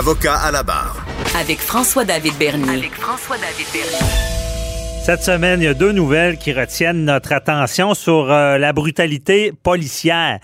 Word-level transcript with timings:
Avocat 0.00 0.36
à 0.36 0.50
la 0.50 0.62
barre. 0.62 1.04
Avec 1.38 1.58
François-David 1.58 2.32
Bernier. 2.38 2.70
Avec 2.70 2.94
François-David 2.94 3.66
Bernier. 3.70 4.06
Cette 5.04 5.22
semaine, 5.22 5.60
il 5.60 5.64
y 5.64 5.66
a 5.66 5.74
deux 5.74 5.92
nouvelles 5.92 6.38
qui 6.38 6.54
retiennent 6.54 7.04
notre 7.04 7.34
attention 7.34 7.92
sur 7.92 8.32
euh, 8.32 8.56
la 8.56 8.72
brutalité 8.72 9.52
policière. 9.52 10.38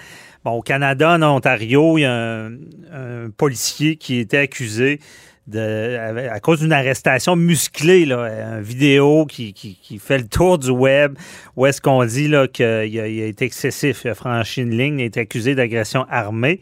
Bon, 0.45 0.51
au 0.51 0.61
Canada, 0.61 1.13
en 1.13 1.23
Ontario, 1.23 1.97
il 1.97 2.03
y 2.03 2.05
a 2.05 2.13
un, 2.13 2.51
un 2.93 3.31
policier 3.35 3.97
qui 3.97 4.19
était 4.19 4.37
accusé 4.37 5.01
de, 5.47 6.29
à 6.29 6.39
cause 6.41 6.61
d'une 6.61 6.75
arrestation 6.75 7.35
musclée, 7.35 8.05
là, 8.05 8.59
une 8.59 8.63
vidéo 8.63 9.25
qui, 9.25 9.55
qui, 9.55 9.79
qui, 9.83 9.99
fait 9.99 10.19
le 10.19 10.29
tour 10.29 10.59
du 10.59 10.69
web, 10.69 11.17
où 11.57 11.65
est-ce 11.65 11.81
qu'on 11.81 12.05
dit 12.05 12.31
qu'il 12.53 12.67
a, 12.67 12.85
il 12.85 13.01
a 13.01 13.07
été 13.07 13.47
excessif, 13.47 14.03
il 14.05 14.11
a 14.11 14.15
franchi 14.15 14.61
une 14.61 14.77
ligne, 14.77 14.99
il 14.99 15.05
a 15.05 15.07
été 15.07 15.21
accusé 15.21 15.55
d'agression 15.55 16.05
armée. 16.11 16.61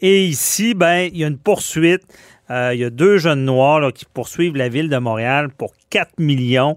Et 0.00 0.26
ici, 0.26 0.74
ben, 0.74 1.08
il 1.12 1.18
y 1.18 1.24
a 1.24 1.28
une 1.28 1.38
poursuite. 1.38 2.02
Euh, 2.50 2.72
il 2.74 2.80
y 2.80 2.84
a 2.84 2.90
deux 2.90 3.18
jeunes 3.18 3.44
noirs 3.44 3.92
qui 3.92 4.04
poursuivent 4.04 4.56
la 4.56 4.68
ville 4.68 4.88
de 4.88 4.98
Montréal 4.98 5.48
pour 5.56 5.72
4 5.90 6.18
millions, 6.18 6.76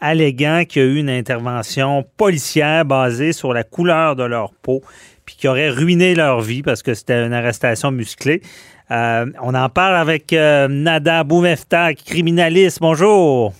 alléguant 0.00 0.64
qu'il 0.68 0.82
y 0.82 0.84
a 0.84 0.88
eu 0.88 0.96
une 0.96 1.10
intervention 1.10 2.04
policière 2.16 2.84
basée 2.84 3.32
sur 3.32 3.54
la 3.54 3.64
couleur 3.64 4.14
de 4.14 4.24
leur 4.24 4.52
peau, 4.52 4.82
puis 5.24 5.36
qui 5.36 5.48
aurait 5.48 5.70
ruiné 5.70 6.14
leur 6.14 6.40
vie 6.40 6.62
parce 6.62 6.82
que 6.82 6.92
c'était 6.92 7.24
une 7.24 7.32
arrestation 7.32 7.90
musclée. 7.90 8.42
Euh, 8.90 9.26
on 9.40 9.54
en 9.54 9.68
parle 9.68 9.96
avec 9.96 10.32
euh, 10.32 10.68
Nada 10.68 11.24
Boumefta, 11.24 11.94
criminaliste. 11.94 12.78
Bonjour. 12.80 13.54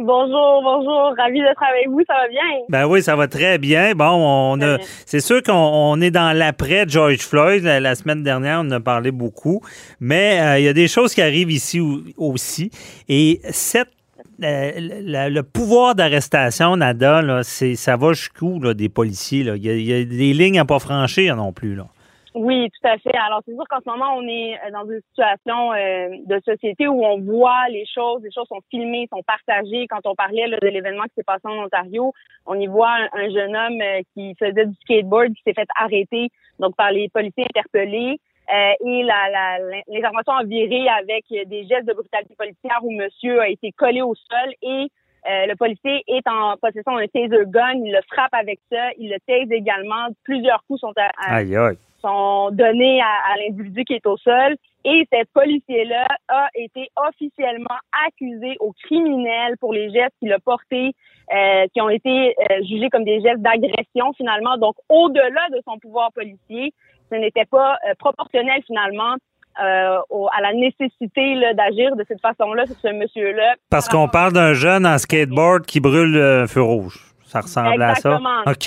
Bonjour, 0.00 0.62
bonjour. 0.62 1.12
Ravi 1.18 1.40
d'être 1.40 1.60
avec 1.60 1.88
vous. 1.88 2.00
Ça 2.06 2.14
va 2.14 2.28
bien? 2.28 2.40
Ben 2.68 2.86
oui, 2.86 3.02
ça 3.02 3.16
va 3.16 3.26
très 3.26 3.58
bien. 3.58 3.96
Bon, 3.96 4.04
on 4.54 4.60
a, 4.60 4.78
c'est 5.04 5.18
sûr 5.18 5.42
qu'on 5.42 6.00
est 6.00 6.12
dans 6.12 6.36
l'après 6.36 6.84
George 6.86 7.18
Floyd. 7.18 7.64
La, 7.64 7.96
semaine 7.96 8.22
dernière, 8.22 8.60
on 8.60 8.68
en 8.68 8.70
a 8.70 8.80
parlé 8.80 9.10
beaucoup. 9.10 9.60
Mais 9.98 10.40
euh, 10.40 10.58
il 10.60 10.64
y 10.66 10.68
a 10.68 10.72
des 10.72 10.86
choses 10.86 11.14
qui 11.14 11.20
arrivent 11.20 11.50
ici 11.50 11.80
aussi. 12.16 12.70
Et 13.08 13.40
cette 13.50 13.88
euh, 14.40 14.70
le 14.76 15.40
pouvoir 15.40 15.96
d'arrestation, 15.96 16.76
Nada, 16.76 17.20
là, 17.20 17.42
ça 17.42 17.96
va 17.96 18.12
jusqu'où 18.12 18.60
là, 18.60 18.74
des 18.74 18.88
policiers? 18.88 19.40
Il, 19.40 19.64
y 19.64 19.68
a, 19.68 19.74
il 19.74 19.82
y 19.82 19.92
a 19.92 20.04
des 20.04 20.32
lignes 20.32 20.60
à 20.60 20.64
pas 20.64 20.78
franchir 20.78 21.34
non 21.34 21.52
plus. 21.52 21.74
Là. 21.74 21.86
Oui, 22.38 22.70
tout 22.70 22.88
à 22.88 22.96
fait. 22.98 23.16
Alors, 23.16 23.42
c'est 23.44 23.54
sûr 23.54 23.64
qu'en 23.68 23.80
ce 23.80 23.90
moment, 23.90 24.14
on 24.16 24.22
est 24.28 24.54
euh, 24.54 24.70
dans 24.70 24.88
une 24.88 25.00
situation 25.10 25.72
euh, 25.72 26.08
de 26.24 26.40
société 26.44 26.86
où 26.86 27.04
on 27.04 27.20
voit 27.20 27.68
les 27.68 27.84
choses, 27.84 28.22
les 28.22 28.30
choses 28.30 28.46
sont 28.46 28.60
filmées, 28.70 29.08
sont 29.12 29.24
partagées. 29.24 29.88
Quand 29.88 29.98
on 30.04 30.14
parlait 30.14 30.46
là, 30.46 30.56
de 30.62 30.68
l'événement 30.68 31.02
qui 31.04 31.14
s'est 31.16 31.24
passé 31.24 31.42
en 31.46 31.64
Ontario, 31.64 32.12
on 32.46 32.54
y 32.54 32.68
voit 32.68 32.94
un, 33.12 33.30
jeune 33.30 33.56
homme 33.56 33.80
euh, 33.82 34.02
qui 34.14 34.36
faisait 34.38 34.66
du 34.66 34.74
skateboard 34.82 35.34
qui 35.34 35.42
s'est 35.44 35.52
fait 35.52 35.66
arrêter 35.74 36.28
donc 36.60 36.76
par 36.76 36.92
les 36.92 37.08
policiers 37.08 37.44
interpellés. 37.44 38.20
et 38.50 39.02
l'intervention 39.02 40.34
la, 40.34 40.38
a 40.38 40.44
viré 40.44 40.88
avec 40.88 41.24
des 41.28 41.66
gestes 41.66 41.88
de 41.88 41.92
brutalité 41.92 42.36
policière 42.36 42.78
où 42.82 42.92
monsieur 42.92 43.40
a 43.40 43.48
été 43.48 43.72
collé 43.72 44.00
au 44.00 44.14
sol 44.14 44.54
et 44.62 44.86
le 45.24 45.54
policier 45.56 46.04
est 46.06 46.26
en 46.28 46.56
possession 46.56 46.96
d'un 46.96 47.06
taser 47.06 47.44
gun, 47.46 47.74
il 47.84 47.92
le 47.92 48.00
frappe 48.10 48.32
avec 48.32 48.60
ça, 48.70 48.90
il 48.96 49.10
le 49.10 49.18
tase 49.26 49.50
également. 49.50 50.08
Plusieurs 50.24 50.64
coups 50.66 50.80
sont 50.80 50.94
à, 50.96 51.36
aïe, 51.36 51.54
aïe 51.56 51.78
sont 52.00 52.50
donnés 52.52 53.00
à, 53.00 53.36
l'individu 53.38 53.84
qui 53.84 53.94
est 53.94 54.06
au 54.06 54.16
sol. 54.16 54.56
Et 54.84 55.06
cette 55.12 55.28
policier-là 55.32 56.06
a 56.28 56.48
été 56.54 56.88
officiellement 56.96 57.76
accusé 58.06 58.56
au 58.60 58.72
criminel 58.84 59.56
pour 59.60 59.72
les 59.72 59.90
gestes 59.90 60.14
qu'il 60.20 60.32
a 60.32 60.38
portés, 60.38 60.94
euh, 61.34 61.66
qui 61.74 61.80
ont 61.80 61.90
été 61.90 62.34
euh, 62.38 62.62
jugés 62.68 62.88
comme 62.90 63.04
des 63.04 63.20
gestes 63.20 63.40
d'agression 63.40 64.12
finalement. 64.16 64.56
Donc, 64.56 64.76
au-delà 64.88 65.48
de 65.52 65.60
son 65.66 65.78
pouvoir 65.78 66.12
policier, 66.12 66.72
ce 67.10 67.16
n'était 67.16 67.44
pas 67.44 67.76
euh, 67.88 67.94
proportionnel 67.98 68.62
finalement 68.66 69.16
à 69.60 70.40
la 70.40 70.52
nécessité 70.52 71.34
d'agir 71.54 71.96
de 71.96 72.04
cette 72.06 72.20
façon-là 72.20 72.64
sur 72.66 72.76
ce 72.76 72.92
monsieur-là. 72.92 73.56
Parce 73.70 73.88
qu'on 73.88 74.06
parle 74.06 74.32
d'un 74.32 74.52
jeune 74.52 74.86
en 74.86 74.98
skateboard 74.98 75.66
qui 75.66 75.80
brûle 75.80 76.16
un 76.16 76.46
feu 76.46 76.62
rouge. 76.62 77.07
Ça 77.28 77.40
ressemble 77.42 77.82
à 77.82 77.94
ça? 77.94 78.18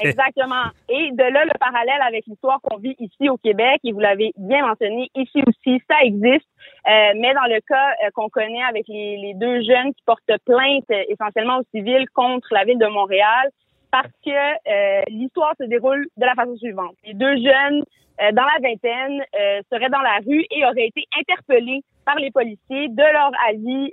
Exactement. 0.04 0.66
Et 0.88 1.12
de 1.12 1.24
là, 1.24 1.46
le 1.46 1.58
parallèle 1.60 2.02
avec 2.08 2.26
l'histoire 2.28 2.60
qu'on 2.62 2.78
vit 2.78 2.96
ici 3.00 3.28
au 3.28 3.38
Québec, 3.38 3.80
et 3.84 3.92
vous 3.92 4.00
l'avez 4.00 4.32
bien 4.38 4.68
mentionné, 4.68 5.10
ici 5.16 5.42
aussi, 5.48 5.82
ça 5.90 5.98
existe. 6.04 6.46
Euh, 6.88 7.14
mais 7.16 7.34
dans 7.34 7.48
le 7.48 7.60
cas 7.62 7.90
euh, 8.06 8.10
qu'on 8.14 8.30
connaît 8.30 8.64
avec 8.64 8.88
les, 8.88 9.18
les, 9.18 9.34
deux 9.34 9.62
jeunes 9.64 9.94
qui 9.94 10.04
portent 10.06 10.32
plainte 10.46 10.86
euh, 10.92 11.04
essentiellement 11.10 11.58
au 11.58 11.64
civil 11.74 12.06
contre 12.14 12.48
la 12.52 12.64
ville 12.64 12.78
de 12.78 12.86
Montréal, 12.86 13.50
parce 13.92 14.14
que 14.24 15.10
l'histoire 15.10 15.54
se 15.60 15.66
déroule 15.66 16.08
de 16.16 16.26
la 16.26 16.34
façon 16.34 16.56
suivante. 16.56 16.96
Les 17.04 17.14
deux 17.14 17.36
jeunes 17.36 17.84
euh, 18.22 18.32
dans 18.32 18.44
la 18.44 18.60
vingtaine 18.62 19.24
euh, 19.36 19.62
seraient 19.72 19.90
dans 19.90 20.02
la 20.02 20.20
rue 20.26 20.46
et 20.52 20.66
auraient 20.66 20.88
été 20.88 21.04
interpellés 21.18 21.82
par 22.06 22.16
les 22.16 22.32
policiers 22.32 22.90
de 22.90 23.14
leur 23.14 23.32
avis 23.48 23.92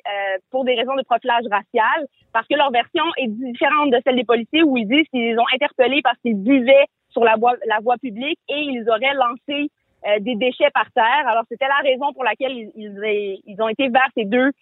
pour 0.51 0.65
des 0.65 0.75
raisons 0.75 0.97
de 0.97 1.03
profilage 1.03 1.45
racial, 1.51 2.07
parce 2.33 2.47
que 2.49 2.57
leur 2.57 2.71
version 2.71 3.05
est 3.19 3.29
différente 3.29 3.91
de 3.91 3.99
celle 4.03 4.17
des 4.17 4.25
policiers 4.25 4.63
où 4.63 4.79
ils 4.79 4.89
disent 4.89 5.07
qu'ils 5.11 5.33
les 5.33 5.39
ont 5.39 5.45
interpellés 5.55 6.01
parce 6.03 6.17
qu'ils 6.21 6.43
buvaient 6.43 6.87
sur 7.11 7.23
la 7.23 7.37
voie, 7.37 7.53
la 7.67 7.81
voie 7.81 7.97
publique 7.99 8.39
et 8.49 8.61
ils 8.61 8.89
auraient 8.89 9.13
lancé 9.13 9.71
des 10.21 10.37
déchets 10.37 10.71
par 10.73 10.91
terre. 10.93 11.27
Alors, 11.27 11.45
c'était 11.51 11.69
la 11.69 11.83
raison 11.83 12.15
pour 12.15 12.25
laquelle 12.25 12.53
ils, 12.53 12.73
ils, 12.77 13.41
ils 13.45 13.61
ont 13.61 13.69
été 13.69 13.91
vers 13.91 14.09
ces 14.17 14.25
deux 14.25 14.53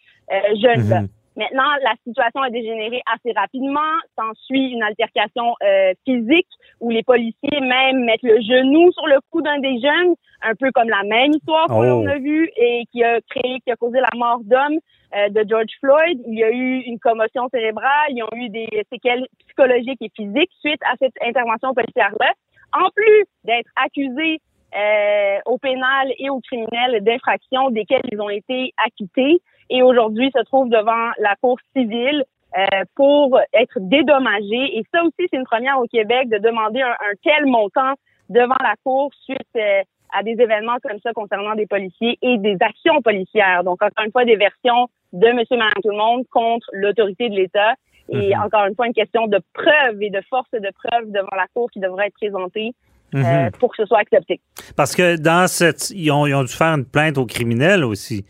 jeunes-là. 0.61 1.03
Mhm. 1.03 1.09
Maintenant, 1.37 1.69
la 1.83 1.93
situation 2.05 2.41
a 2.41 2.51
dégénéré 2.51 3.03
assez 3.13 3.33
rapidement. 3.37 3.93
S'ensuit 4.19 4.73
une 4.73 4.83
altercation 4.83 5.55
euh, 5.63 5.93
physique 6.07 6.49
où 6.81 6.91
les 6.91 7.03
policiers 7.03 7.61
même 7.61 8.05
mettent 8.05 8.23
le 8.23 8.41
genou 8.41 8.91
sur 8.93 9.07
le 9.07 9.19
cou 9.31 9.43
d'un 9.43 9.59
des 9.59 9.79
jeunes, 9.81 10.15
un 10.43 10.55
peu 10.55 10.71
comme 10.73 10.89
la 10.89 11.03
même 11.05 11.33
histoire 11.33 11.67
qu'on 11.67 12.05
oh. 12.05 12.09
a 12.09 12.19
vue 12.19 12.51
et 12.57 12.85
qui 12.91 13.05
a 13.05 13.21
créé, 13.21 13.61
qui 13.65 13.71
a 13.71 13.77
causé 13.77 13.99
la 14.01 14.17
mort 14.17 14.41
d'hommes 14.45 14.79
euh, 15.15 15.29
de 15.29 15.45
George 15.49 15.73
Floyd. 15.81 16.19
Il 16.27 16.39
y 16.39 16.45
a 16.45 16.51
eu 16.51 16.81
une 16.81 16.99
commotion 16.99 17.49
cérébrale, 17.51 18.11
ils 18.11 18.23
ont 18.23 18.37
eu 18.37 18.49
des 18.49 18.69
séquelles 18.91 19.27
psychologiques 19.47 20.01
et 20.01 20.11
physiques 20.17 20.53
suite 20.61 20.81
à 20.91 20.97
cette 20.99 21.15
intervention 21.23 21.75
policière-là. 21.75 22.33
En 22.73 22.89
plus 22.95 23.25
d'être 23.45 23.71
accusés 23.77 24.41
euh, 24.75 25.39
au 25.47 25.59
pénal 25.59 26.13
et 26.19 26.29
au 26.29 26.41
criminel 26.41 27.03
d'infractions 27.03 27.71
desquelles 27.71 28.03
ils 28.11 28.21
ont 28.21 28.29
été 28.29 28.75
acquittés 28.85 29.41
et 29.71 29.83
aujourd'hui 29.83 30.31
se 30.35 30.43
trouvent 30.45 30.69
devant 30.69 31.11
la 31.19 31.35
Cour 31.37 31.59
civile 31.75 32.25
euh, 32.57 32.65
pour 32.95 33.39
être 33.53 33.79
dédommagés. 33.81 34.79
Et 34.79 34.85
ça 34.93 35.03
aussi, 35.03 35.29
c'est 35.31 35.37
une 35.37 35.45
première 35.45 35.79
au 35.79 35.87
Québec 35.87 36.29
de 36.29 36.39
demander 36.39 36.83
un, 36.83 36.95
tel 37.23 37.47
montant 37.47 37.95
devant 38.29 38.57
la 38.61 38.75
Cour 38.85 39.11
suite 39.25 39.39
euh, 39.57 39.83
à 40.13 40.23
des 40.23 40.33
événements 40.33 40.77
comme 40.83 40.99
ça 41.01 41.13
concernant 41.13 41.55
des 41.55 41.67
policiers 41.67 42.19
et 42.23 42.39
des 42.39 42.57
actions 42.61 43.03
policières. 43.03 43.65
Donc, 43.65 43.83
encore 43.83 44.05
une 44.05 44.13
fois, 44.13 44.25
des 44.25 44.37
versions 44.37 44.89
de 45.13 45.29
Monsieur 45.33 45.57
Madame 45.57 45.83
Tout 45.83 45.91
le 45.91 45.97
Monde 45.97 46.25
contre 46.31 46.67
l'autorité 46.73 47.29
de 47.29 47.35
l'État. 47.35 47.75
Et 48.09 48.35
mhm. 48.35 48.43
encore 48.43 48.67
une 48.67 48.75
fois, 48.75 48.87
une 48.87 48.95
question 48.95 49.27
de 49.27 49.41
preuve 49.53 50.01
et 50.01 50.11
de 50.11 50.21
force 50.31 50.51
de 50.53 50.71
preuve 50.85 51.11
devant 51.11 51.37
la 51.37 51.47
Cour 51.55 51.71
qui 51.71 51.81
devrait 51.81 52.07
être 52.07 52.15
présentée 52.15 52.73
euh, 53.15 53.19
mhm. 53.19 53.51
pour 53.53 53.71
que 53.71 53.83
ce 53.83 53.87
soit 53.87 53.99
accepté. 53.99 54.41
Parce 54.77 54.95
que 54.95 55.17
dans 55.17 55.47
cette, 55.49 55.91
ils 55.91 56.11
ont, 56.11 56.27
ils 56.27 56.35
ont 56.35 56.45
dû 56.45 56.53
faire 56.53 56.75
une 56.75 56.85
plainte 56.85 57.19
aux 57.19 57.27
criminels 57.27 57.85
aussi 57.85 58.25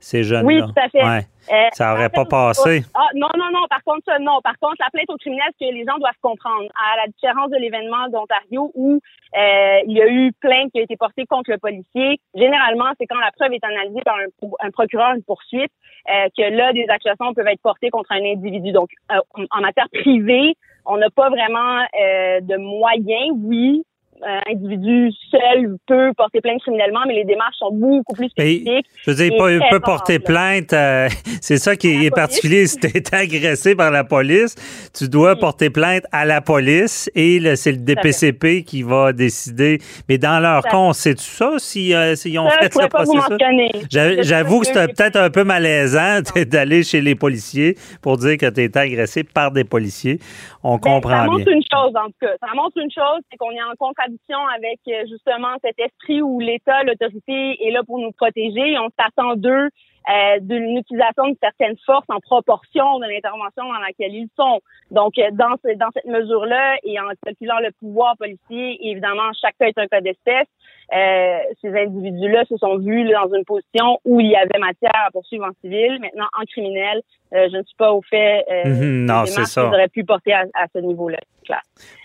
ces 0.00 0.24
jeunes-là. 0.24 0.46
Oui, 0.46 0.60
tout 0.60 0.80
à 0.80 0.88
fait. 0.88 1.04
Ouais. 1.04 1.26
Euh, 1.52 1.68
ça 1.72 1.92
aurait 1.92 2.08
pas 2.08 2.24
passé. 2.24 2.82
Ah, 2.94 3.08
non, 3.14 3.28
non, 3.36 3.50
non. 3.52 3.66
Par 3.68 3.82
contre, 3.84 4.02
ça, 4.06 4.18
non. 4.18 4.40
Par 4.42 4.58
contre, 4.58 4.76
la 4.80 4.88
plainte 4.90 5.10
au 5.10 5.16
criminel, 5.16 5.48
ce 5.52 5.66
que 5.66 5.72
les 5.72 5.84
gens 5.84 5.98
doivent 5.98 6.12
comprendre, 6.22 6.68
à 6.74 6.96
la 6.96 7.06
différence 7.08 7.50
de 7.50 7.56
l'événement 7.56 8.08
d'Ontario 8.08 8.70
où 8.74 8.94
euh, 8.94 9.78
il 9.86 9.92
y 9.92 10.00
a 10.00 10.08
eu 10.08 10.32
plainte 10.40 10.70
qui 10.72 10.80
a 10.80 10.82
été 10.82 10.96
portée 10.96 11.26
contre 11.26 11.50
le 11.50 11.58
policier, 11.58 12.20
généralement, 12.34 12.90
c'est 12.98 13.06
quand 13.06 13.18
la 13.18 13.32
preuve 13.32 13.52
est 13.52 13.64
analysée 13.64 14.00
par 14.04 14.16
un, 14.60 14.70
procureur, 14.70 15.14
une 15.14 15.24
poursuite, 15.24 15.72
euh, 16.08 16.28
que 16.36 16.42
là, 16.42 16.72
des 16.72 16.86
accusations 16.88 17.34
peuvent 17.34 17.48
être 17.48 17.62
portées 17.62 17.90
contre 17.90 18.12
un 18.12 18.24
individu. 18.24 18.72
Donc, 18.72 18.90
en 19.08 19.60
matière 19.60 19.88
privée, 19.92 20.54
on 20.86 20.96
n'a 20.96 21.10
pas 21.10 21.28
vraiment 21.28 21.84
de 21.92 22.56
moyens, 22.56 23.36
oui, 23.42 23.82
euh, 24.22 24.52
individu 24.52 25.10
seul 25.30 25.76
peut 25.86 26.12
porter 26.14 26.42
plainte 26.42 26.60
criminellement, 26.60 27.00
mais 27.06 27.14
les 27.14 27.24
démarches 27.24 27.56
sont 27.58 27.72
beaucoup 27.72 28.14
plus 28.14 28.28
spécifiques. 28.28 28.86
je 29.02 29.10
veux 29.10 29.16
dire, 29.16 29.32
il 29.32 29.62
peut, 29.70 29.80
porter 29.80 30.18
plainte. 30.18 30.74
Euh, 30.74 31.08
c'est 31.40 31.56
ça 31.56 31.74
qui 31.74 32.04
est 32.04 32.10
particulier. 32.10 32.66
Si 32.66 32.78
tu 32.78 32.88
es 32.88 33.14
agressé 33.14 33.74
par 33.74 33.90
la 33.90 34.04
police, 34.04 34.54
tu 34.94 35.08
dois 35.08 35.36
porter 35.36 35.70
plainte 35.70 36.04
à 36.12 36.26
la 36.26 36.42
police 36.42 37.10
et 37.14 37.40
c'est 37.56 37.72
le 37.72 37.78
DPCP 37.78 38.62
qui 38.64 38.82
va 38.82 39.14
décider. 39.14 39.78
Mais 40.06 40.18
dans 40.18 40.38
leur 40.38 40.64
cas, 40.64 40.92
c'est 40.92 41.14
tout 41.14 41.22
ça 41.22 41.52
si, 41.58 41.94
euh, 41.94 42.12
ont 42.38 42.50
fait 42.50 42.72
ce 42.72 42.88
processus? 42.88 44.20
J'avoue 44.22 44.60
que 44.60 44.66
c'était 44.66 44.88
peut-être 44.88 45.16
un 45.16 45.30
peu 45.30 45.44
malaisant 45.44 46.20
d'aller 46.46 46.82
chez 46.82 47.00
les 47.00 47.14
policiers 47.14 47.76
pour 48.02 48.18
dire 48.18 48.36
que 48.36 48.50
tu 48.50 48.64
été 48.64 48.78
agressé 48.78 49.24
par 49.24 49.50
des 49.50 49.64
policiers. 49.64 50.18
On 50.62 50.74
ben, 50.74 50.92
comprend 50.92 51.24
bien. 51.24 51.24
Ça 51.24 51.26
montre 51.26 51.48
une 51.48 51.62
chose, 51.62 51.92
en 51.96 52.06
tout 52.06 52.20
cas. 52.20 52.34
Ça 52.38 52.54
montre 52.54 52.76
une 52.76 52.90
chose, 52.90 53.20
c'est 53.30 53.38
qu'on 53.38 53.50
est 53.52 53.62
en 53.62 53.74
contradiction 53.78 54.09
avec 54.56 54.80
euh, 54.88 55.06
justement 55.08 55.54
cet 55.62 55.78
esprit 55.78 56.22
où 56.22 56.40
l'État, 56.40 56.82
l'autorité 56.84 57.56
est 57.66 57.70
là 57.70 57.82
pour 57.84 57.98
nous 57.98 58.12
protéger. 58.12 58.78
On 58.78 58.88
s'attend 58.98 59.36
d'eux 59.36 59.68
euh, 60.08 60.38
d'une 60.40 60.78
utilisation 60.78 61.28
de 61.28 61.36
certaines 61.42 61.76
forces 61.84 62.06
en 62.08 62.20
proportion 62.20 62.98
de 63.00 63.06
l'intervention 63.06 63.64
dans 63.64 63.78
laquelle 63.80 64.14
ils 64.14 64.28
sont. 64.34 64.60
Donc, 64.90 65.18
euh, 65.18 65.30
dans, 65.32 65.56
dans 65.76 65.90
cette 65.92 66.06
mesure-là, 66.06 66.76
et 66.84 66.98
en 66.98 67.04
calculant 67.22 67.58
le 67.60 67.70
pouvoir 67.78 68.16
policier, 68.16 68.78
évidemment, 68.90 69.30
chaque 69.40 69.56
cas 69.58 69.66
est 69.66 69.78
un 69.78 69.86
cas 69.86 70.00
d'espèce, 70.00 70.46
euh, 70.94 71.38
ces 71.60 71.68
individus-là 71.68 72.44
se 72.46 72.56
sont 72.56 72.78
vus 72.78 73.08
dans 73.10 73.32
une 73.34 73.44
position 73.44 74.00
où 74.04 74.20
il 74.20 74.30
y 74.30 74.36
avait 74.36 74.58
matière 74.58 74.90
à 75.06 75.10
poursuivre 75.10 75.44
en 75.44 75.52
civil. 75.60 75.98
Maintenant, 76.00 76.26
en 76.38 76.44
criminel, 76.44 77.02
euh, 77.34 77.48
je 77.52 77.58
ne 77.58 77.62
suis 77.62 77.76
pas 77.76 77.92
au 77.92 78.00
fait 78.02 78.44
non, 78.64 79.26
c'est 79.26 79.44
ça. 79.44 79.62
qu'ils 79.62 79.74
auraient 79.74 79.88
pu 79.88 80.04
porter 80.04 80.32
à, 80.32 80.44
ce 80.74 80.78
niveau-là. 80.78 81.18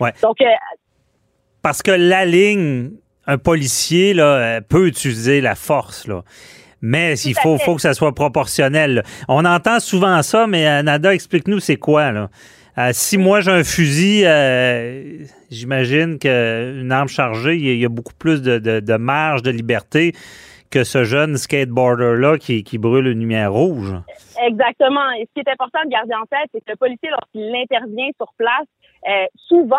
Ouais. 0.00 0.12
Donc, 0.22 0.36
parce 1.66 1.82
que 1.82 1.90
la 1.90 2.24
ligne, 2.24 2.92
un 3.26 3.38
policier 3.38 4.14
là, 4.14 4.60
peut 4.60 4.86
utiliser 4.86 5.40
la 5.40 5.56
force. 5.56 6.06
Là. 6.06 6.22
Mais 6.80 7.18
il 7.18 7.34
faut, 7.34 7.58
faut 7.58 7.74
que 7.74 7.80
ça 7.80 7.92
soit 7.92 8.14
proportionnel. 8.14 9.02
On 9.26 9.44
entend 9.44 9.80
souvent 9.80 10.22
ça, 10.22 10.46
mais 10.46 10.68
euh, 10.68 10.84
Nada, 10.84 11.12
explique-nous 11.12 11.58
c'est 11.58 11.74
quoi, 11.76 12.12
là. 12.12 12.28
Euh, 12.78 12.90
si 12.92 13.18
moi 13.18 13.40
j'ai 13.40 13.50
un 13.50 13.64
fusil, 13.64 14.22
euh, 14.24 15.24
j'imagine 15.50 16.20
qu'une 16.20 16.92
arme 16.92 17.08
chargée, 17.08 17.56
il 17.56 17.78
y, 17.78 17.84
a 17.84 17.88
beaucoup 17.88 18.14
plus 18.16 18.42
de, 18.42 18.96
marge 18.96 19.42
de 19.42 19.50
liberté 19.50 20.12
que 20.70 20.84
ce 20.84 21.02
jeune 21.02 21.36
skateboarder-là 21.36 22.38
qui, 22.38 22.62
qui 22.62 22.78
brûle 22.78 23.08
une 23.08 23.18
lumière 23.18 23.52
rouge. 23.52 23.92
Exactement. 24.46 25.10
Et 25.18 25.26
ce 25.26 25.32
qui 25.34 25.40
est 25.40 25.50
important 25.50 25.80
de 25.84 25.90
garder 25.90 26.14
en 26.14 26.26
tête, 26.26 26.48
c'est 26.54 26.60
que 26.60 26.70
le 26.70 26.76
policier, 26.76 27.08
lorsqu'il 27.10 27.52
intervient 27.56 28.10
sur 28.16 28.32
place, 28.38 28.68
souvent, 29.48 29.76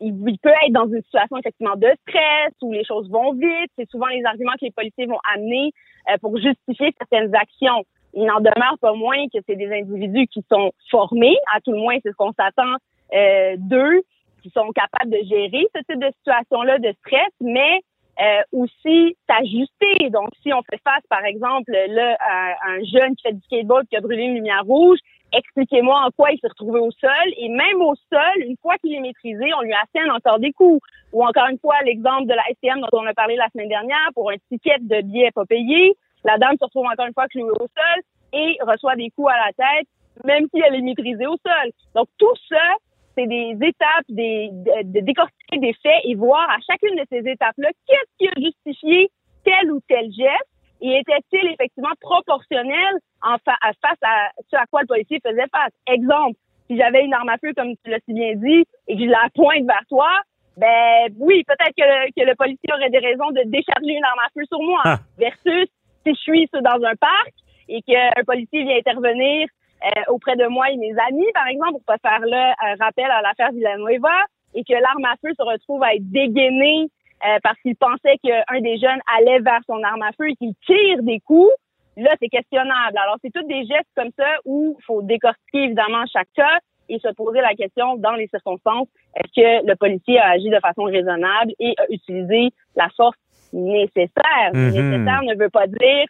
il, 0.00 0.38
peut 0.38 0.50
être 0.50 0.72
dans 0.72 0.86
une 0.86 1.02
situation 1.02 1.36
effectivement 1.38 1.76
de 1.76 1.88
stress 2.02 2.52
où 2.62 2.72
les 2.72 2.84
choses 2.84 3.08
vont 3.10 3.32
vite. 3.32 3.70
C'est 3.76 3.88
souvent 3.90 4.06
les 4.06 4.24
arguments 4.24 4.52
que 4.52 4.64
les 4.66 4.70
policiers 4.70 5.06
vont 5.06 5.18
amener 5.34 5.72
euh, 6.10 6.16
pour 6.20 6.36
justifier 6.38 6.94
certaines 6.98 7.34
actions. 7.34 7.84
Il 8.14 8.24
n'en 8.24 8.40
demeure 8.40 8.78
pas 8.80 8.94
moins 8.94 9.26
que 9.32 9.38
c'est 9.46 9.56
des 9.56 9.70
individus 9.72 10.26
qui 10.28 10.44
sont 10.50 10.72
formés, 10.90 11.36
à 11.54 11.60
tout 11.60 11.72
le 11.72 11.78
moins 11.78 11.96
c'est 12.02 12.10
ce 12.10 12.16
qu'on 12.16 12.32
s'attend 12.32 12.74
euh, 13.14 13.56
d'eux, 13.58 14.02
qui 14.42 14.50
sont 14.50 14.70
capables 14.70 15.10
de 15.10 15.18
gérer 15.28 15.66
ce 15.74 15.80
type 15.82 16.00
de 16.00 16.10
situation-là 16.18 16.78
de 16.78 16.92
stress, 17.00 17.32
mais 17.40 17.80
euh, 18.20 18.40
aussi 18.52 19.16
s'ajuster. 19.28 20.10
Donc, 20.10 20.30
si 20.42 20.52
on 20.52 20.62
fait 20.62 20.80
face, 20.82 21.04
par 21.08 21.24
exemple, 21.24 21.70
là, 21.70 22.16
à 22.20 22.70
un 22.70 22.78
jeune 22.78 23.14
qui 23.14 23.22
fait 23.22 23.32
du 23.32 23.40
skateboard 23.42 23.86
qui 23.88 23.96
a 23.96 24.00
brûlé 24.00 24.24
une 24.24 24.34
lumière 24.34 24.64
rouge, 24.64 24.98
expliquez-moi 25.32 26.00
en 26.06 26.10
quoi 26.10 26.30
il 26.32 26.38
s'est 26.40 26.48
retrouvé 26.48 26.80
au 26.80 26.90
sol. 26.90 27.28
Et 27.36 27.48
même 27.48 27.80
au 27.80 27.94
sol, 28.10 28.42
une 28.42 28.56
fois 28.60 28.76
qu'il 28.78 28.94
est 28.94 29.00
maîtrisé, 29.00 29.52
on 29.54 29.62
lui 29.62 29.74
assène 29.74 30.10
encore 30.10 30.38
des 30.38 30.52
coups. 30.52 30.80
Ou 31.12 31.24
encore 31.24 31.48
une 31.48 31.58
fois, 31.58 31.76
l'exemple 31.84 32.26
de 32.26 32.34
la 32.34 32.42
STM 32.54 32.80
dont 32.80 33.00
on 33.00 33.06
a 33.06 33.14
parlé 33.14 33.36
la 33.36 33.48
semaine 33.50 33.68
dernière 33.68 34.10
pour 34.14 34.30
un 34.30 34.36
ticket 34.50 34.78
de 34.80 35.02
billet 35.02 35.30
pas 35.30 35.44
payé. 35.44 35.94
La 36.24 36.36
dame 36.38 36.56
se 36.58 36.64
retrouve 36.64 36.86
encore 36.86 37.06
une 37.06 37.14
fois 37.14 37.28
clouée 37.28 37.50
au 37.50 37.66
sol 37.66 38.02
et 38.32 38.58
reçoit 38.60 38.96
des 38.96 39.10
coups 39.10 39.30
à 39.32 39.46
la 39.46 39.52
tête, 39.52 39.88
même 40.24 40.46
si 40.52 40.60
elle 40.60 40.74
est 40.74 40.82
maîtrisée 40.82 41.26
au 41.26 41.36
sol. 41.44 41.72
Donc, 41.94 42.08
tout 42.18 42.34
ça, 42.48 42.74
c'est 43.16 43.26
des 43.26 43.56
étapes, 43.62 44.04
des, 44.08 44.50
de, 44.52 45.00
décortiquer 45.00 45.58
des 45.58 45.72
faits 45.82 46.02
et 46.04 46.14
voir 46.14 46.48
à 46.50 46.58
chacune 46.66 46.96
de 46.96 47.04
ces 47.10 47.28
étapes-là 47.28 47.70
qu'est-ce 47.86 48.16
qui 48.18 48.28
a 48.28 48.40
justifié 48.40 49.10
tel 49.44 49.72
ou 49.72 49.80
tel 49.88 50.12
geste 50.12 50.57
et 50.80 50.98
était-il 50.98 51.52
effectivement 51.52 51.94
proportionnel 52.00 52.98
en 53.22 53.36
face 53.44 53.98
à 54.02 54.30
ce 54.50 54.56
à 54.56 54.66
quoi 54.66 54.82
le 54.82 54.86
policier 54.86 55.20
faisait 55.24 55.48
face. 55.52 55.72
Exemple, 55.86 56.38
si 56.68 56.76
j'avais 56.76 57.04
une 57.04 57.14
arme 57.14 57.28
à 57.28 57.38
feu, 57.38 57.52
comme 57.56 57.74
tu 57.84 57.90
l'as 57.90 58.00
si 58.04 58.12
bien 58.12 58.34
dit, 58.36 58.64
et 58.86 58.96
que 58.96 59.02
je 59.02 59.08
la 59.08 59.28
pointe 59.34 59.64
vers 59.64 59.84
toi, 59.88 60.10
ben 60.56 61.08
oui, 61.18 61.44
peut-être 61.44 61.74
que 61.76 61.82
le, 61.82 62.10
que 62.12 62.28
le 62.28 62.34
policier 62.34 62.70
aurait 62.72 62.90
des 62.90 62.98
raisons 62.98 63.30
de 63.30 63.42
décharger 63.46 63.92
une 63.92 64.04
arme 64.04 64.18
à 64.24 64.28
feu 64.34 64.44
sur 64.46 64.60
moi. 64.60 64.82
Ah. 64.84 64.98
Versus 65.18 65.68
si 66.04 66.14
je 66.14 66.20
suis 66.20 66.48
dans 66.52 66.84
un 66.84 66.96
parc 66.96 67.32
et 67.68 67.82
qu'un 67.82 68.24
policier 68.26 68.64
vient 68.64 68.76
intervenir 68.76 69.48
euh, 69.84 70.02
auprès 70.08 70.36
de 70.36 70.46
moi 70.46 70.70
et 70.70 70.76
mes 70.76 70.94
amis, 71.08 71.26
par 71.34 71.46
exemple, 71.46 71.72
pour 71.72 71.84
pas 71.84 71.98
faire 71.98 72.20
là 72.26 72.54
un 72.60 72.74
rappel 72.76 73.06
à 73.10 73.22
l'affaire 73.22 73.52
Villanueva, 73.52 74.24
et 74.54 74.64
que 74.64 74.72
l'arme 74.72 75.04
à 75.04 75.14
feu 75.22 75.32
se 75.36 75.42
retrouve 75.42 75.82
à 75.82 75.94
être 75.94 76.10
dégainée 76.10 76.88
euh, 77.26 77.38
parce 77.42 77.58
qu'il 77.60 77.76
pensait 77.76 78.16
qu'un 78.22 78.60
des 78.60 78.78
jeunes 78.78 79.00
allait 79.16 79.40
vers 79.40 79.60
son 79.66 79.82
arme 79.82 80.02
à 80.02 80.12
feu 80.12 80.28
et 80.28 80.36
qu'il 80.36 80.54
tire 80.66 81.02
des 81.02 81.20
coups, 81.20 81.52
là, 81.96 82.10
c'est 82.20 82.28
questionnable. 82.28 82.96
Alors, 82.96 83.16
c'est 83.22 83.32
tous 83.32 83.46
des 83.46 83.64
gestes 83.66 83.90
comme 83.96 84.10
ça 84.16 84.28
où 84.44 84.76
il 84.78 84.84
faut 84.84 85.02
décortiquer 85.02 85.64
évidemment 85.64 86.04
chaque 86.12 86.28
cas 86.34 86.58
et 86.88 86.98
se 87.00 87.12
poser 87.14 87.40
la 87.40 87.54
question 87.54 87.96
dans 87.96 88.14
les 88.14 88.28
circonstances, 88.28 88.88
est-ce 89.14 89.40
que 89.40 89.66
le 89.66 89.76
policier 89.76 90.18
a 90.18 90.30
agi 90.30 90.48
de 90.48 90.58
façon 90.60 90.84
raisonnable 90.84 91.52
et 91.58 91.74
a 91.76 91.84
utilisé 91.90 92.50
la 92.76 92.88
force 92.96 93.18
nécessaire? 93.52 94.52
Mm-hmm. 94.52 94.72
Nécessaire 94.72 95.22
ne 95.22 95.38
veut 95.38 95.50
pas 95.50 95.66
dire 95.66 96.06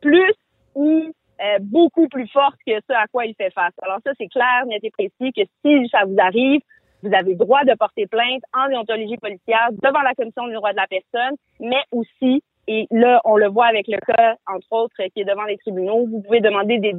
plus 0.00 0.34
ou 0.74 1.02
euh, 1.42 1.58
beaucoup 1.60 2.06
plus 2.08 2.28
forte 2.28 2.56
que 2.66 2.74
ce 2.88 2.92
à 2.92 3.06
quoi 3.10 3.26
il 3.26 3.34
fait 3.34 3.50
face. 3.50 3.72
Alors 3.82 3.98
ça, 4.04 4.12
c'est 4.18 4.28
clair, 4.28 4.66
net 4.66 4.84
et 4.84 4.90
précis 4.90 5.32
que 5.32 5.42
si 5.64 5.88
ça 5.88 6.04
vous 6.06 6.16
arrive, 6.18 6.60
vous 7.02 7.14
avez 7.14 7.34
droit 7.34 7.64
de 7.64 7.74
porter 7.78 8.06
plainte 8.06 8.42
en 8.54 8.68
déontologie 8.68 9.16
policière 9.16 9.68
devant 9.72 10.02
la 10.02 10.14
commission 10.14 10.46
des 10.46 10.54
droits 10.54 10.72
de 10.72 10.76
la 10.76 10.86
personne, 10.86 11.36
mais 11.60 11.82
aussi, 11.92 12.42
et 12.68 12.86
là, 12.90 13.20
on 13.24 13.36
le 13.36 13.48
voit 13.48 13.66
avec 13.66 13.86
le 13.88 13.98
cas, 13.98 14.36
entre 14.46 14.66
autres, 14.70 14.94
qui 15.12 15.20
est 15.20 15.24
devant 15.24 15.44
les 15.44 15.56
tribunaux, 15.56 16.06
vous 16.06 16.22
pouvez 16.22 16.40
demander 16.40 16.78
des, 16.78 16.92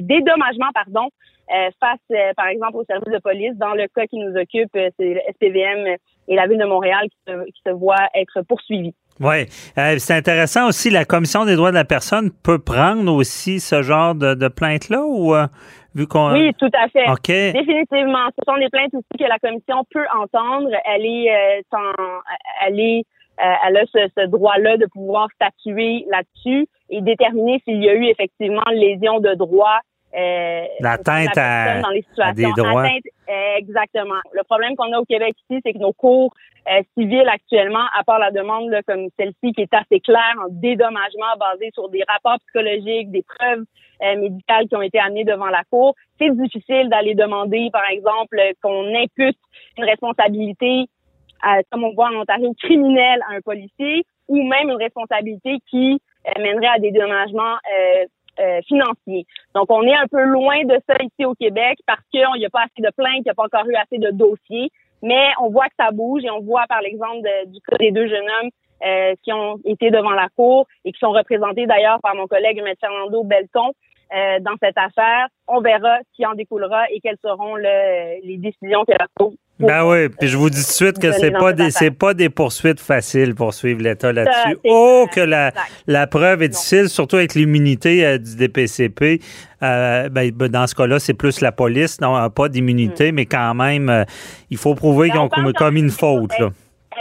dédommagements, 0.00 0.72
pardon, 0.74 1.10
euh, 1.54 1.70
face, 1.78 2.00
euh, 2.10 2.32
par 2.36 2.48
exemple, 2.48 2.76
au 2.78 2.84
service 2.84 3.12
de 3.12 3.18
police. 3.18 3.52
Dans 3.56 3.74
le 3.74 3.86
cas 3.94 4.06
qui 4.06 4.18
nous 4.18 4.34
occupe, 4.36 4.74
euh, 4.74 4.90
c'est 4.98 5.14
le 5.14 5.20
SPVM 5.34 5.96
et 6.28 6.34
la 6.34 6.46
Ville 6.46 6.58
de 6.58 6.64
Montréal 6.64 7.06
qui 7.10 7.18
se, 7.28 7.44
qui 7.44 7.62
se 7.64 7.70
voient 7.70 8.08
être 8.14 8.42
poursuivis. 8.42 8.94
Oui, 9.20 9.46
c'est 9.98 10.14
intéressant 10.14 10.66
aussi. 10.66 10.90
La 10.90 11.04
Commission 11.04 11.44
des 11.44 11.54
droits 11.54 11.70
de 11.70 11.76
la 11.76 11.84
personne 11.84 12.30
peut 12.42 12.58
prendre 12.58 13.12
aussi 13.12 13.60
ce 13.60 13.82
genre 13.82 14.14
de, 14.14 14.34
de 14.34 14.48
plainte-là 14.48 15.04
ou 15.04 15.34
oui, 16.32 16.52
tout 16.58 16.70
à 16.72 16.88
fait. 16.88 17.06
Définitivement. 17.52 18.28
Ce 18.38 18.44
sont 18.50 18.58
des 18.58 18.68
plaintes 18.68 18.94
aussi 18.94 19.18
que 19.18 19.28
la 19.28 19.38
commission 19.38 19.84
peut 19.90 20.06
entendre. 20.14 20.70
Elle 20.86 21.04
est, 21.04 21.30
euh, 21.30 21.62
elle 22.66 22.80
est, 22.80 23.04
euh, 23.40 23.54
elle 23.66 23.76
a 23.76 23.84
ce, 23.86 24.26
droit-là 24.26 24.76
de 24.76 24.86
pouvoir 24.86 25.28
statuer 25.34 26.06
là-dessus 26.10 26.66
et 26.90 27.00
déterminer 27.00 27.60
s'il 27.64 27.82
y 27.82 27.88
a 27.88 27.94
eu 27.94 28.06
effectivement 28.06 28.62
lésion 28.72 29.20
de 29.20 29.34
droit 29.34 29.80
euh, 30.14 30.64
l'atteinte 30.80 31.36
à, 31.38 31.80
dans 31.80 31.88
les 31.88 32.02
situations. 32.02 32.34
des 32.34 32.62
droits. 32.62 32.86
exactement. 33.56 34.20
Le 34.32 34.42
problème 34.44 34.76
qu'on 34.76 34.92
a 34.92 34.98
au 34.98 35.04
Québec 35.04 35.34
ici, 35.48 35.60
c'est 35.64 35.72
que 35.72 35.78
nos 35.78 35.94
cours 35.94 36.34
euh, 36.68 36.82
civils 36.96 37.28
actuellement, 37.28 37.84
à 37.98 38.04
part 38.04 38.18
la 38.18 38.30
demande 38.30 38.70
comme 38.86 39.08
celle-ci 39.18 39.52
qui 39.52 39.62
est 39.62 39.74
assez 39.74 40.00
claire 40.00 40.34
en 40.38 40.48
dédommagement 40.48 41.34
basé 41.40 41.70
sur 41.74 41.88
des 41.88 42.04
rapports 42.06 42.38
psychologiques, 42.46 43.10
des 43.10 43.24
preuves 43.24 43.64
euh, 44.02 44.16
médicales 44.16 44.68
qui 44.68 44.76
ont 44.76 44.82
été 44.82 44.98
amenées 44.98 45.24
devant 45.24 45.46
la 45.46 45.62
cour, 45.70 45.94
c'est 46.18 46.30
difficile 46.36 46.88
d'aller 46.88 47.14
demander, 47.14 47.70
par 47.72 47.88
exemple, 47.90 48.36
qu'on 48.62 48.94
impute 48.94 49.38
une 49.78 49.84
responsabilité, 49.84 50.86
euh, 51.46 51.62
comme 51.70 51.84
on 51.84 51.92
voit 51.92 52.08
en 52.08 52.20
Ontario, 52.20 52.54
criminelle 52.62 53.20
à 53.28 53.34
un 53.34 53.40
policier 53.40 54.04
ou 54.28 54.42
même 54.42 54.70
une 54.70 54.76
responsabilité 54.76 55.58
qui 55.68 56.00
mènerait 56.38 56.68
à 56.76 56.78
des 56.78 56.92
dédommagements 56.92 57.56
euh, 58.40 58.60
financier. 58.66 59.26
Donc, 59.54 59.70
on 59.70 59.82
est 59.82 59.94
un 59.94 60.06
peu 60.10 60.22
loin 60.22 60.64
de 60.64 60.78
ça 60.88 60.96
ici 61.02 61.26
au 61.26 61.34
Québec 61.34 61.78
parce 61.86 62.00
qu'il 62.10 62.24
n'y 62.38 62.46
a 62.46 62.50
pas 62.50 62.62
assez 62.62 62.80
de 62.80 62.90
plaintes, 62.96 63.18
il 63.18 63.24
n'y 63.26 63.30
a 63.30 63.34
pas 63.34 63.44
encore 63.44 63.68
eu 63.68 63.74
assez 63.74 63.98
de 63.98 64.10
dossiers. 64.10 64.70
Mais 65.02 65.32
on 65.40 65.50
voit 65.50 65.66
que 65.66 65.74
ça 65.78 65.90
bouge 65.90 66.24
et 66.24 66.30
on 66.30 66.40
voit 66.40 66.64
par 66.68 66.80
l'exemple 66.80 67.28
du 67.46 67.60
cas 67.60 67.76
des 67.76 67.90
deux 67.90 68.08
jeunes 68.08 68.30
hommes 68.40 68.50
euh, 68.84 69.14
qui 69.22 69.32
ont 69.32 69.58
été 69.64 69.90
devant 69.90 70.10
la 70.10 70.28
cour 70.34 70.66
et 70.84 70.92
qui 70.92 70.98
sont 70.98 71.12
représentés 71.12 71.66
d'ailleurs 71.66 72.00
par 72.00 72.16
mon 72.16 72.26
collègue 72.26 72.58
M. 72.58 72.74
Fernando 72.80 73.22
Belton 73.22 73.72
euh, 74.14 74.40
dans 74.40 74.54
cette 74.62 74.78
affaire. 74.78 75.28
On 75.48 75.60
verra 75.60 75.98
ce 76.00 76.16
qui 76.16 76.26
en 76.26 76.34
découlera 76.34 76.84
et 76.90 77.00
quelles 77.00 77.18
seront 77.22 77.56
les 77.56 78.36
décisions 78.38 78.84
que 78.84 78.92
la 78.92 79.06
Cour 79.16 79.34
ben 79.62 79.84
oui, 79.84 80.08
puis 80.08 80.28
je 80.28 80.36
vous 80.36 80.50
dis 80.50 80.56
tout 80.56 80.68
de 80.68 80.72
suite 80.72 80.98
que 80.98 81.12
c'est 81.12 81.30
pas 81.30 81.52
des 81.52 81.70
c'est 81.70 81.92
pas 81.92 82.14
des 82.14 82.28
poursuites 82.28 82.80
faciles 82.80 83.34
pour 83.34 83.54
suivre 83.54 83.80
l'État 83.82 84.12
là-dessus. 84.12 84.58
Oh 84.64 85.06
que 85.12 85.20
la, 85.20 85.52
la 85.86 86.06
preuve 86.06 86.42
est 86.42 86.48
difficile, 86.48 86.88
surtout 86.88 87.16
avec 87.16 87.34
l'immunité 87.34 88.04
euh, 88.04 88.18
du 88.18 88.36
DPCP. 88.36 89.20
Euh, 89.62 90.08
ben, 90.08 90.32
ben, 90.32 90.48
dans 90.48 90.66
ce 90.66 90.74
cas-là, 90.74 90.98
c'est 90.98 91.14
plus 91.14 91.40
la 91.40 91.52
police, 91.52 92.00
non 92.00 92.28
pas 92.30 92.48
d'immunité, 92.48 93.12
mm. 93.12 93.14
mais 93.14 93.26
quand 93.26 93.54
même, 93.54 93.88
euh, 93.88 94.04
il 94.50 94.56
faut 94.56 94.74
prouver 94.74 95.10
ben, 95.10 95.28
qu'ils 95.28 95.44
ont 95.46 95.52
commis 95.52 95.80
une 95.80 95.90
faute. 95.90 96.36
Là. 96.40 96.50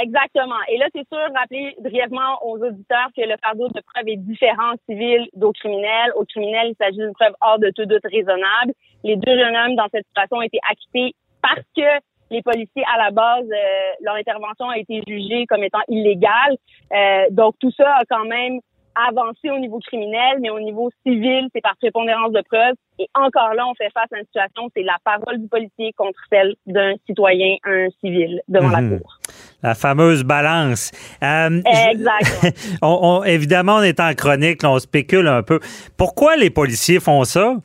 Exactement. 0.01 0.57
Et 0.69 0.77
là, 0.77 0.87
c'est 0.95 1.07
sûr, 1.07 1.21
rappeler 1.35 1.75
brièvement 1.79 2.39
aux 2.43 2.57
auditeurs 2.57 3.09
que 3.15 3.21
le 3.21 3.35
fardeau 3.41 3.67
de 3.67 3.81
preuve 3.93 4.07
est 4.07 4.17
différent 4.17 4.73
civil 4.89 5.27
d'au 5.33 5.51
criminel. 5.51 6.11
Au 6.15 6.25
criminel, 6.25 6.69
il 6.69 6.75
s'agit 6.79 6.97
d'une 6.97 7.13
preuve 7.13 7.33
hors 7.41 7.59
de 7.59 7.71
tout 7.75 7.85
doute 7.85 8.03
raisonnable. 8.05 8.73
Les 9.03 9.15
deux 9.15 9.37
jeunes 9.37 9.55
hommes 9.55 9.75
dans 9.75 9.87
cette 9.91 10.05
situation 10.07 10.37
ont 10.37 10.41
été 10.41 10.59
acquittés 10.69 11.13
parce 11.41 11.65
que 11.75 12.01
les 12.31 12.41
policiers, 12.41 12.83
à 12.93 12.97
la 12.97 13.11
base, 13.11 13.45
euh, 13.45 13.91
leur 14.01 14.15
intervention 14.15 14.69
a 14.69 14.77
été 14.77 15.01
jugée 15.05 15.45
comme 15.47 15.63
étant 15.63 15.81
illégale. 15.87 16.57
Euh, 16.93 17.25
donc, 17.29 17.55
tout 17.59 17.71
ça 17.71 17.93
a 17.97 18.05
quand 18.09 18.25
même 18.25 18.59
avancé 18.95 19.49
au 19.49 19.59
niveau 19.59 19.79
criminel, 19.79 20.39
mais 20.41 20.49
au 20.49 20.59
niveau 20.59 20.89
civil, 21.05 21.47
c'est 21.53 21.61
par 21.61 21.75
prépondérance 21.77 22.31
de 22.31 22.41
preuves. 22.41 22.75
Et 22.99 23.07
encore 23.15 23.53
là, 23.53 23.67
on 23.67 23.73
fait 23.75 23.89
face 23.93 24.11
à 24.13 24.17
une 24.17 24.25
situation, 24.25 24.69
c'est 24.75 24.83
la 24.83 24.97
parole 25.03 25.39
du 25.39 25.47
policier 25.47 25.91
contre 25.93 26.19
celle 26.31 26.55
d'un 26.65 26.93
citoyen, 27.05 27.55
un 27.63 27.87
civil, 27.99 28.41
devant 28.47 28.69
la 28.69 28.81
mhm. 28.81 28.99
cour. 28.99 29.17
La 29.63 29.75
fameuse 29.75 30.23
balance. 30.23 30.91
Euh, 31.23 31.61
on, 32.81 33.23
évidemment, 33.23 33.77
on 33.77 33.83
est 33.83 33.99
en 33.99 34.13
chronique, 34.13 34.61
on 34.63 34.79
spécule 34.79 35.27
un 35.27 35.43
peu. 35.43 35.59
Pourquoi 35.97 36.35
les 36.35 36.49
policiers 36.49 36.99
font 36.99 37.23
ça? 37.23 37.55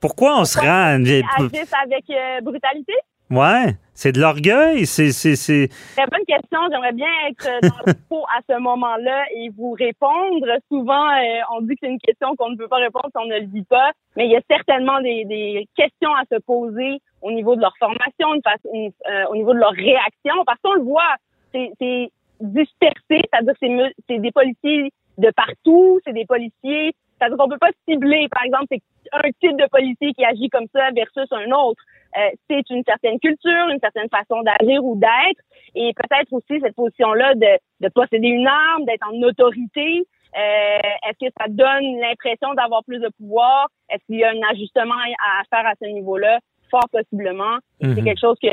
Pourquoi 0.00 0.40
on 0.40 0.44
se 0.44 0.58
rend... 0.58 0.98
Ils 0.98 1.22
agissent 1.38 1.72
avec 1.82 2.04
euh, 2.10 2.40
brutalité? 2.42 2.92
Ouais, 3.30 3.74
c'est 3.92 4.12
de 4.12 4.20
l'orgueil. 4.20 4.86
C'est, 4.86 5.10
c'est, 5.10 5.34
c'est. 5.34 5.68
Très 5.96 6.06
bonne 6.06 6.24
question. 6.26 6.60
J'aimerais 6.70 6.92
bien 6.92 7.08
être 7.28 7.48
dans 7.62 7.82
le 7.86 7.94
pot 8.08 8.24
à 8.36 8.40
ce 8.48 8.58
moment-là 8.60 9.24
et 9.34 9.48
vous 9.50 9.72
répondre. 9.72 10.46
Souvent, 10.70 11.10
euh, 11.10 11.40
on 11.56 11.62
dit 11.62 11.74
que 11.74 11.80
c'est 11.82 11.90
une 11.90 11.98
question 11.98 12.36
qu'on 12.36 12.50
ne 12.50 12.56
peut 12.56 12.68
pas 12.68 12.76
répondre 12.76 13.06
si 13.06 13.18
on 13.18 13.26
ne 13.26 13.40
le 13.40 13.46
dit 13.46 13.64
pas, 13.64 13.90
mais 14.16 14.26
il 14.26 14.30
y 14.30 14.36
a 14.36 14.42
certainement 14.48 15.00
des, 15.00 15.24
des 15.24 15.66
questions 15.76 16.14
à 16.14 16.22
se 16.30 16.38
poser 16.40 17.00
au 17.22 17.32
niveau 17.32 17.56
de 17.56 17.60
leur 17.60 17.76
formation, 17.78 18.28
euh, 18.34 19.24
au 19.30 19.36
niveau 19.36 19.54
de 19.54 19.58
leur 19.58 19.72
réaction, 19.72 20.34
parce 20.46 20.60
qu'on 20.62 20.74
le 20.74 20.82
voit, 20.82 21.16
c'est, 21.52 21.72
c'est 21.80 22.10
dispersé, 22.40 22.94
c'est-à-dire 23.08 23.54
c'est, 23.60 23.94
c'est 24.08 24.18
des 24.18 24.30
policiers 24.30 24.92
de 25.18 25.30
partout, 25.30 26.00
c'est 26.04 26.12
des 26.12 26.26
policiers 26.26 26.94
c'est-à-dire 27.18 27.38
qu'on 27.38 27.48
peut 27.48 27.58
pas 27.58 27.70
cibler, 27.88 28.28
par 28.28 28.44
exemple, 28.44 28.66
c'est 28.70 28.82
un 29.12 29.30
type 29.40 29.56
de 29.56 29.66
policier 29.70 30.12
qui 30.12 30.24
agit 30.24 30.48
comme 30.50 30.66
ça 30.74 30.90
versus 30.94 31.26
un 31.30 31.50
autre. 31.52 31.82
Euh, 32.16 32.30
c'est 32.48 32.68
une 32.70 32.82
certaine 32.84 33.18
culture, 33.20 33.68
une 33.70 33.80
certaine 33.80 34.08
façon 34.08 34.42
d'agir 34.42 34.84
ou 34.84 34.96
d'être, 34.96 35.40
et 35.74 35.92
peut-être 35.94 36.32
aussi 36.32 36.60
cette 36.60 36.74
position-là 36.74 37.34
de, 37.34 37.58
de 37.80 37.88
posséder 37.88 38.28
une 38.28 38.46
arme, 38.46 38.84
d'être 38.84 39.06
en 39.08 39.22
autorité. 39.22 40.04
Euh, 40.36 41.08
est-ce 41.08 41.26
que 41.26 41.32
ça 41.38 41.46
donne 41.48 42.00
l'impression 42.00 42.54
d'avoir 42.54 42.84
plus 42.84 42.98
de 42.98 43.08
pouvoir? 43.18 43.68
Est-ce 43.90 44.04
qu'il 44.06 44.16
y 44.16 44.24
a 44.24 44.30
un 44.30 44.50
ajustement 44.50 44.94
à 44.94 45.42
faire 45.48 45.66
à 45.66 45.74
ce 45.80 45.86
niveau-là? 45.86 46.38
Fort 46.70 46.88
possiblement. 46.90 47.58
C'est 47.80 47.88
mhm. 47.88 48.04
quelque 48.04 48.20
chose 48.20 48.36
que 48.42 48.48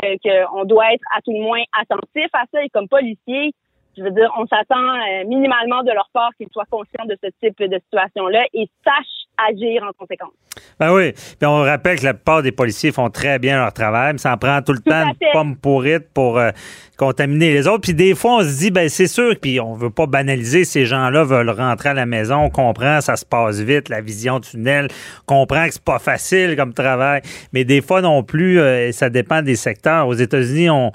qu'on 0.49 0.65
doit 0.65 0.93
être 0.93 1.03
à 1.15 1.21
tout 1.21 1.31
le 1.31 1.41
moins 1.41 1.63
attentif 1.79 2.27
à 2.33 2.43
ça. 2.53 2.63
Et 2.63 2.69
comme 2.69 2.87
policier, 2.87 3.53
je 3.97 4.03
veux 4.03 4.11
dire, 4.11 4.31
on 4.37 4.45
s'attend 4.47 4.75
euh, 4.75 5.27
minimalement 5.27 5.83
de 5.83 5.91
leur 5.91 6.09
part 6.13 6.31
qu'ils 6.37 6.49
soient 6.51 6.65
conscients 6.69 7.05
de 7.05 7.15
ce 7.23 7.29
type 7.41 7.59
de 7.59 7.79
situation-là 7.85 8.43
et 8.53 8.67
sachent 8.83 9.23
agir 9.49 9.83
en 9.83 9.91
conséquence. 9.97 10.31
Ben 10.79 10.93
oui. 10.93 11.13
Puis 11.13 11.45
on 11.45 11.61
rappelle 11.61 11.99
que 11.99 12.05
la 12.05 12.13
plupart 12.13 12.43
des 12.43 12.51
policiers 12.51 12.91
font 12.91 13.09
très 13.09 13.39
bien 13.39 13.57
leur 13.57 13.73
travail, 13.73 14.13
mais 14.13 14.19
ça 14.19 14.33
en 14.33 14.37
prend 14.37 14.61
tout 14.61 14.73
le 14.73 14.79
temps 14.79 15.07
une 15.07 15.29
pomme 15.31 15.55
pourrite 15.57 16.07
pour 16.13 16.37
euh, 16.37 16.51
contaminer 16.97 17.51
les 17.51 17.67
autres. 17.67 17.81
Puis 17.81 17.93
des 17.93 18.15
fois, 18.15 18.37
on 18.37 18.41
se 18.41 18.59
dit, 18.59 18.71
ben 18.71 18.89
c'est 18.89 19.07
sûr, 19.07 19.35
puis 19.41 19.59
on 19.59 19.73
veut 19.73 19.89
pas 19.89 20.05
banaliser, 20.05 20.63
ces 20.63 20.85
gens-là 20.85 21.23
veulent 21.23 21.49
rentrer 21.49 21.89
à 21.89 21.93
la 21.93 22.05
maison, 22.05 22.37
on 22.37 22.49
comprend, 22.49 23.01
ça 23.01 23.15
se 23.15 23.25
passe 23.25 23.59
vite, 23.59 23.89
la 23.89 24.01
vision 24.01 24.39
tunnel, 24.39 24.87
on 25.27 25.39
comprend 25.39 25.65
que 25.65 25.73
c'est 25.73 25.83
pas 25.83 25.99
facile 25.99 26.55
comme 26.55 26.73
travail, 26.73 27.21
mais 27.51 27.63
des 27.63 27.81
fois 27.81 28.01
non 28.01 28.23
plus, 28.23 28.59
euh, 28.59 28.91
ça 28.91 29.09
dépend 29.09 29.41
des 29.41 29.55
secteurs. 29.55 30.07
Aux 30.07 30.13
États-Unis, 30.13 30.69
on 30.69 30.91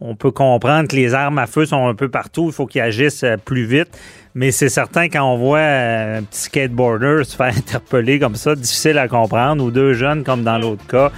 on 0.00 0.14
peut 0.14 0.30
comprendre 0.30 0.88
que 0.88 0.96
les 0.96 1.14
armes 1.14 1.38
à 1.38 1.46
feu 1.46 1.66
sont 1.66 1.88
un 1.88 1.94
peu 1.94 2.08
partout, 2.08 2.46
il 2.46 2.52
faut 2.52 2.66
qu'ils 2.66 2.80
agissent 2.80 3.24
euh, 3.24 3.36
plus 3.36 3.64
vite. 3.64 3.88
Mais 4.34 4.52
c'est 4.52 4.68
certain 4.68 5.08
quand 5.08 5.24
on 5.24 5.36
voit 5.36 5.58
euh, 5.58 6.18
un 6.18 6.22
petit 6.22 6.42
skateboarder 6.42 7.24
se 7.24 7.36
faire 7.36 7.52
interpeller 7.56 8.18
comme 8.18 8.36
ça, 8.36 8.54
difficile 8.54 8.98
à 8.98 9.08
comprendre, 9.08 9.64
ou 9.64 9.70
deux 9.70 9.94
jeunes 9.94 10.22
comme 10.22 10.44
dans 10.44 10.58
l'autre 10.58 10.86
cas, 10.86 11.10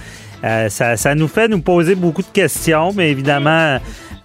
euh, 0.43 0.69
ça, 0.69 0.97
ça, 0.97 1.13
nous 1.13 1.27
fait 1.27 1.47
nous 1.47 1.61
poser 1.61 1.93
beaucoup 1.93 2.23
de 2.23 2.31
questions, 2.33 2.91
mais 2.93 3.11
évidemment, 3.11 3.77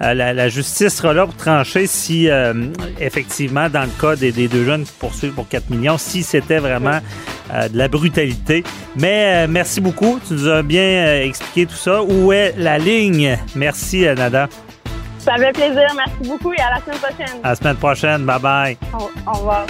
euh, 0.02 0.14
la, 0.14 0.48
justice 0.48 0.96
sera 0.96 1.14
là 1.14 1.24
pour 1.26 1.36
trancher 1.36 1.86
si, 1.86 2.28
euh, 2.28 2.52
effectivement, 3.00 3.68
dans 3.70 3.82
le 3.82 4.00
cas 4.00 4.16
des, 4.16 4.32
deux 4.32 4.64
jeunes 4.64 4.84
qui 4.84 4.92
poursuivent 4.98 5.32
pour 5.32 5.48
4 5.48 5.70
millions, 5.70 5.98
si 5.98 6.22
c'était 6.22 6.58
vraiment 6.58 7.00
euh, 7.52 7.68
de 7.68 7.78
la 7.78 7.88
brutalité. 7.88 8.62
Mais 8.96 9.46
merci 9.48 9.80
beaucoup. 9.80 10.20
Tu 10.26 10.34
nous 10.34 10.48
as 10.48 10.62
bien 10.62 11.20
expliqué 11.22 11.66
tout 11.66 11.76
ça. 11.76 12.02
Où 12.02 12.32
est 12.32 12.54
la 12.58 12.78
ligne? 12.78 13.38
Merci, 13.54 14.02
Nada. 14.16 14.48
Ça 15.18 15.36
fait 15.36 15.52
plaisir. 15.52 15.88
Merci 15.96 16.28
beaucoup 16.30 16.52
et 16.52 16.60
à 16.60 16.70
la 16.70 16.80
semaine 16.80 16.98
prochaine. 16.98 17.40
À 17.42 17.48
la 17.48 17.54
semaine 17.56 17.76
prochaine. 17.76 18.24
Bye 18.24 18.40
bye. 18.40 18.76
au 19.26 19.32
revoir. 19.32 19.66